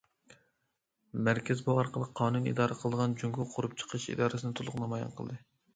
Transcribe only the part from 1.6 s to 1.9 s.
بۇ